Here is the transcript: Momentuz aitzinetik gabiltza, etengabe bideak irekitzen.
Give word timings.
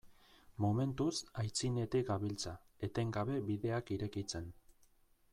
Momentuz 0.63 1.11
aitzinetik 1.41 2.07
gabiltza, 2.07 2.53
etengabe 2.87 3.35
bideak 3.51 3.93
irekitzen. 3.97 4.49